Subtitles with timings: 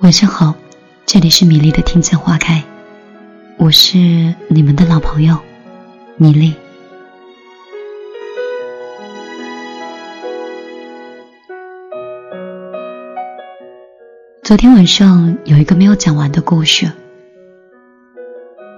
[0.00, 0.54] 晚上好，
[1.04, 2.64] 这里是米粒的听见花开，
[3.58, 3.98] 我是
[4.48, 5.36] 你们的老朋友
[6.16, 6.54] 米粒。
[14.42, 16.90] 昨天晚上有一个没有讲完的故事，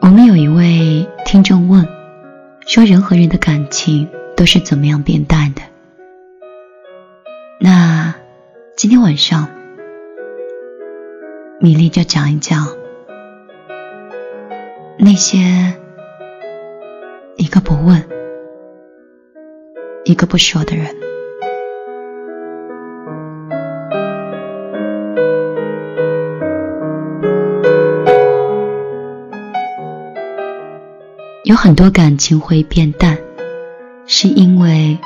[0.00, 1.84] 我们有一位听众问，
[2.64, 5.62] 说人和人的感情都是怎么样变淡的？
[7.58, 8.14] 那
[8.76, 9.57] 今天晚上。
[11.60, 12.68] 米粒就讲一讲
[14.96, 15.38] 那些
[17.36, 18.08] 一个不问、
[20.04, 20.86] 一个不说的人。
[31.42, 33.18] 有很多感情会变淡，
[34.06, 34.96] 是因为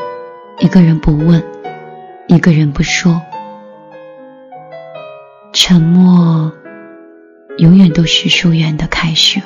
[0.59, 1.43] 一个人不问，
[2.27, 3.23] 一个人不说。
[5.55, 6.51] 沉默，
[7.59, 9.43] 永远都是疏远的开始。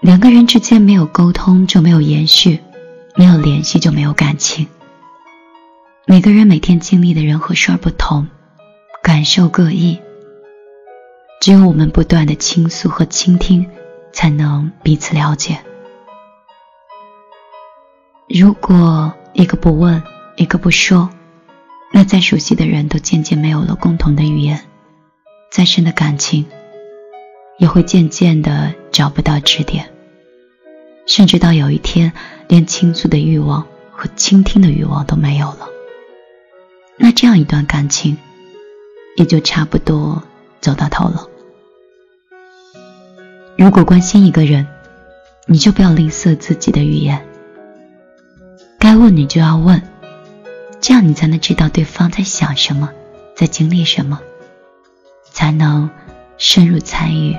[0.00, 2.58] 两个人之间没有沟通，就没有延续；
[3.16, 4.66] 没有联系，就没有感情。
[6.06, 8.26] 每个人每天经历的人和事儿不同，
[9.02, 10.00] 感受各异。
[11.42, 13.68] 只有我们不断的倾诉和倾听，
[14.10, 15.58] 才能彼此了解。
[18.26, 20.02] 如果一个不问，
[20.36, 21.10] 一个不说。
[21.92, 24.60] 那再熟悉的人都渐渐没有了共同的语言，
[25.50, 26.46] 再深的感情
[27.58, 29.90] 也会渐渐的找不到支点，
[31.06, 32.12] 甚至到有一天
[32.46, 35.68] 连倾诉的欲望和倾听的欲望都没有了。
[36.96, 38.16] 那这样一段感情
[39.16, 40.22] 也就差不多
[40.60, 41.26] 走到头了。
[43.56, 44.66] 如果关心一个人，
[45.46, 47.26] 你就不要吝啬自己的语言，
[48.78, 49.82] 该问你就要问。
[50.88, 52.88] 这样你才能知道对方在想什么，
[53.36, 54.22] 在经历什么，
[55.22, 55.90] 才能
[56.38, 57.36] 深入参与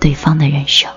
[0.00, 0.90] 对方的人生。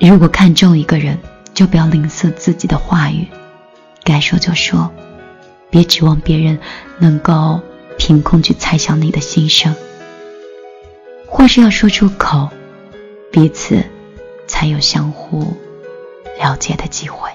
[0.00, 1.16] 如果看中一个人，
[1.54, 3.28] 就不要吝啬自己的话语，
[4.02, 4.92] 该说就说，
[5.70, 6.58] 别指望别人
[6.98, 7.60] 能够
[7.96, 9.72] 凭空去猜想你的心声，
[11.28, 12.48] 或是要说出口，
[13.30, 13.84] 彼此
[14.48, 15.56] 才有相互
[16.40, 17.30] 了解的机会。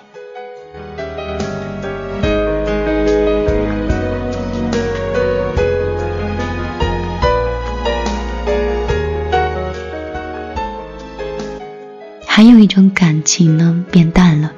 [12.45, 14.51] 还有一种感情呢变淡了，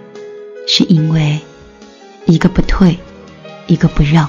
[0.68, 1.40] 是因为
[2.26, 2.98] 一个不退，
[3.68, 4.28] 一个不让。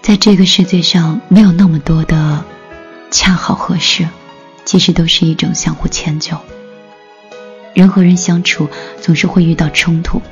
[0.00, 2.42] 在这个世界上，没有那么多的
[3.10, 4.08] 恰好合适，
[4.64, 6.38] 其实都是一种相互迁就。
[7.74, 8.70] 人和人相处
[9.02, 10.22] 总是会遇到冲突，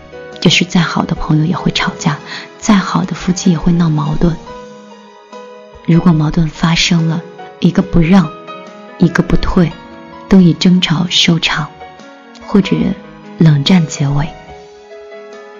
[0.40, 2.18] 就是再好的朋友也会吵架，
[2.56, 4.34] 再好的夫妻也会闹矛盾。
[5.84, 7.22] 如果矛盾发生了，
[7.60, 8.26] 一个不让，
[8.96, 9.70] 一个不退。
[10.28, 11.68] 都以争吵收场，
[12.46, 12.76] 或者
[13.38, 14.28] 冷战结尾，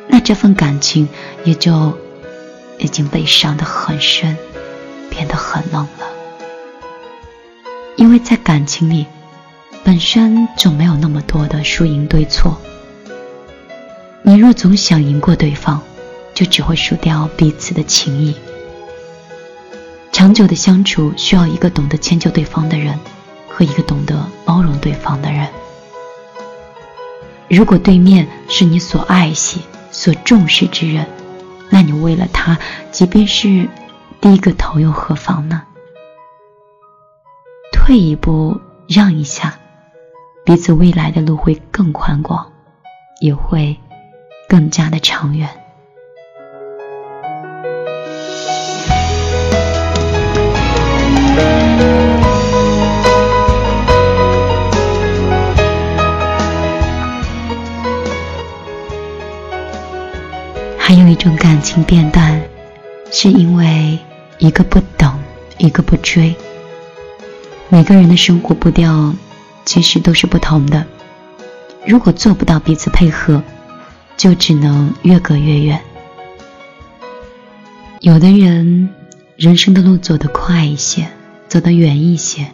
[0.09, 1.09] 那这份感情
[1.45, 1.97] 也就
[2.79, 4.37] 已经被伤得很深，
[5.09, 6.07] 变得很冷了。
[7.97, 9.07] 因为在感情里，
[9.85, 12.61] 本身就没有那么多的输赢对错。
[14.23, 15.81] 你若总想赢过对方，
[16.35, 18.35] 就只会输掉彼此的情谊。
[20.13, 22.99] 长久的相处需要一个懂得迁就对方的人。
[23.57, 25.49] 和一个懂得包容对方的人。
[27.49, 31.07] 如果对面是你所爱惜、所重视之人，
[31.71, 32.59] 那你为了他，
[32.91, 33.67] 即便是
[34.21, 35.63] 低个头又何妨呢？
[37.73, 39.59] 退一步，让一下，
[40.45, 42.53] 彼此未来的路会更宽广，
[43.23, 43.81] 也会
[44.51, 45.49] 更加的长远。
[61.27, 62.41] 种感情变淡，
[63.11, 63.99] 是因为
[64.39, 65.13] 一个不等，
[65.59, 66.33] 一个不追。
[67.69, 69.13] 每个人的生活步调
[69.65, 70.87] 其实都是不同的，
[71.85, 73.43] 如果做不到彼此配合，
[74.17, 75.81] 就只能越隔越远。
[77.99, 78.89] 有的人
[79.35, 81.09] 人生的路走得快一些，
[81.49, 82.53] 走得远一些，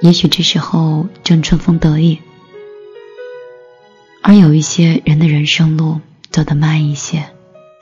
[0.00, 2.20] 也许这时候正春风得意；
[4.22, 6.00] 而有一些人的人生路。
[6.32, 7.24] 走得慢一些，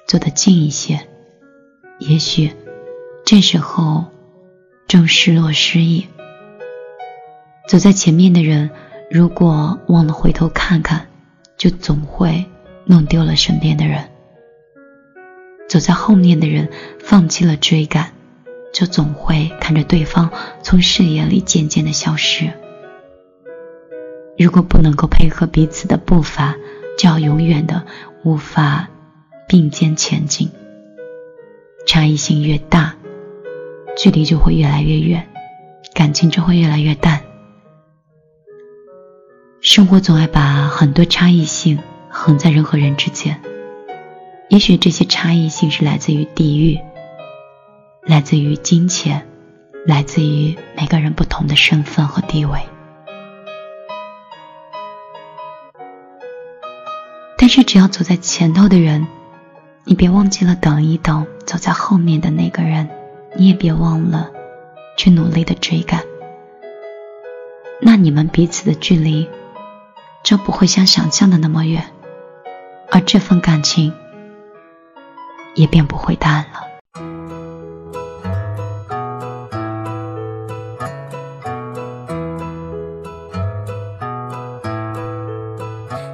[0.09, 1.07] 走得近一些，
[1.99, 2.51] 也许
[3.27, 4.07] 这时候
[4.87, 6.07] 正失落失意。
[7.69, 8.71] 走在前面的人，
[9.11, 11.09] 如果忘了回头看看，
[11.59, 12.47] 就总会
[12.87, 14.09] 弄丢了身边的人。
[15.69, 18.15] 走在后面的人放弃了追赶，
[18.73, 20.31] 就总会看着对方
[20.63, 22.51] 从视野里渐渐的消失。
[24.39, 26.57] 如果不能够配合彼此的步伐，
[26.97, 27.85] 就要永远的
[28.25, 28.89] 无法
[29.49, 30.51] 并肩前进。
[31.87, 32.95] 差异性越大，
[33.97, 35.27] 距离就会越来越远，
[35.95, 37.23] 感情就会越来越淡。
[39.61, 41.79] 生活总爱把很多差异性
[42.11, 43.41] 横在人和人之间，
[44.49, 46.79] 也许这些差异性是来自于地域，
[48.05, 49.27] 来自于金钱，
[49.87, 52.61] 来自于每个人不同的身份和地位。
[57.37, 59.07] 但是，只要走在前头的人，
[59.89, 62.91] 你别忘记了等一等；走在后面的那个人，
[63.37, 64.29] 你也别忘了
[64.99, 66.03] 去努力的追赶。
[67.81, 69.31] 那你们彼此的距离
[70.23, 71.83] 就不会像想象的那么远，
[72.91, 73.95] 而这份感情
[75.55, 76.69] 也便不会淡了。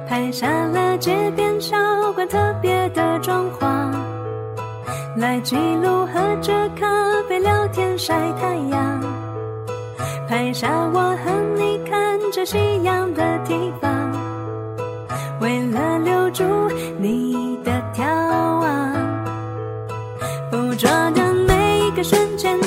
[0.07, 1.75] 拍下了街边小
[2.13, 3.64] 馆特别的装潢，
[5.41, 6.85] 记录喝着咖
[7.27, 9.01] 啡聊天晒太阳。
[10.27, 14.11] 拍下我和你看着夕阳的地方，
[15.39, 16.43] 为了留住
[16.97, 18.93] 你的眺望，
[20.49, 22.59] 捕捉的每一个瞬间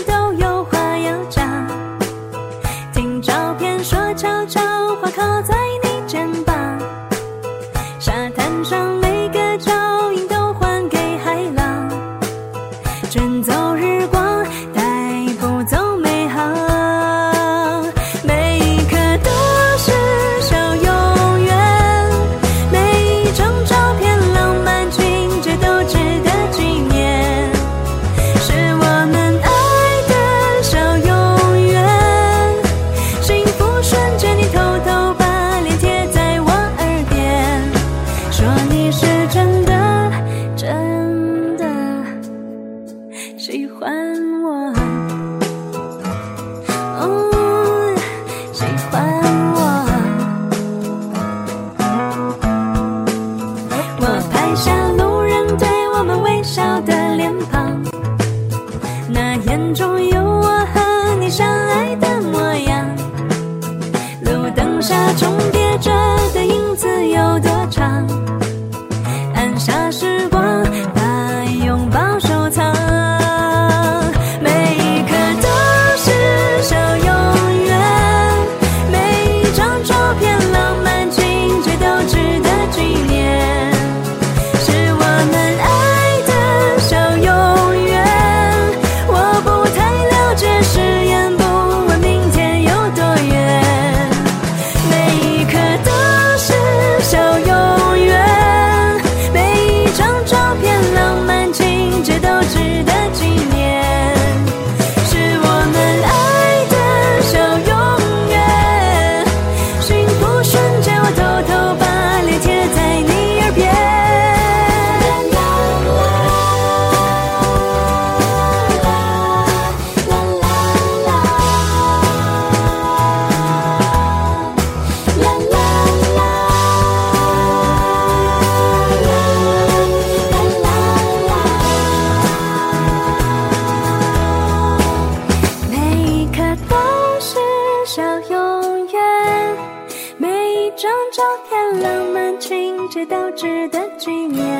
[143.07, 144.58] 都值得纪念。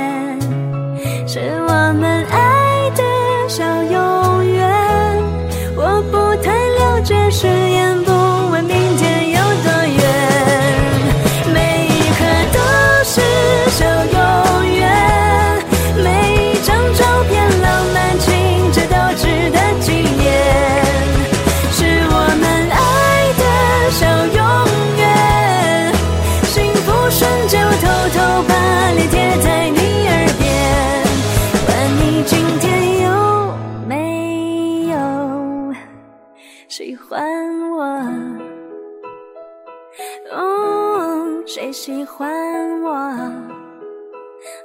[41.89, 42.91] 喜欢我？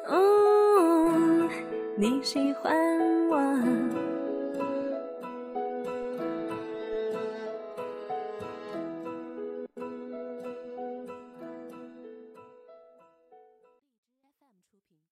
[0.09, 1.49] 嗯，
[1.95, 2.75] 你喜欢
[3.29, 3.82] 我。